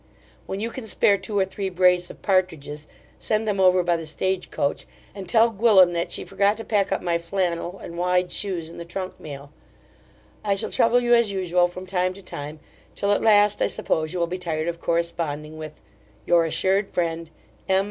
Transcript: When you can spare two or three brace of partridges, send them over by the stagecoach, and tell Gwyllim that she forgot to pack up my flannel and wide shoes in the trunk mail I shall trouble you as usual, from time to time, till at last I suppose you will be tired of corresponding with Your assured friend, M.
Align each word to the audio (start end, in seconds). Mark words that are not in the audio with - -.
When 0.47 0.59
you 0.59 0.71
can 0.71 0.87
spare 0.87 1.15
two 1.15 1.37
or 1.37 1.45
three 1.45 1.69
brace 1.69 2.09
of 2.09 2.23
partridges, 2.23 2.87
send 3.19 3.47
them 3.47 3.59
over 3.59 3.83
by 3.83 3.97
the 3.97 4.07
stagecoach, 4.07 4.87
and 5.13 5.29
tell 5.29 5.51
Gwyllim 5.51 5.93
that 5.93 6.11
she 6.11 6.25
forgot 6.25 6.57
to 6.57 6.63
pack 6.63 6.91
up 6.91 7.03
my 7.03 7.19
flannel 7.19 7.77
and 7.77 7.99
wide 7.99 8.31
shoes 8.31 8.67
in 8.67 8.79
the 8.79 8.83
trunk 8.83 9.19
mail 9.19 9.51
I 10.43 10.55
shall 10.55 10.71
trouble 10.71 11.01
you 11.01 11.13
as 11.13 11.31
usual, 11.31 11.67
from 11.67 11.85
time 11.85 12.15
to 12.15 12.23
time, 12.23 12.59
till 12.95 13.11
at 13.11 13.21
last 13.21 13.61
I 13.61 13.67
suppose 13.67 14.11
you 14.11 14.17
will 14.17 14.25
be 14.25 14.39
tired 14.39 14.67
of 14.67 14.79
corresponding 14.81 15.59
with 15.59 15.83
Your 16.25 16.45
assured 16.45 16.89
friend, 16.95 17.29
M. 17.69 17.79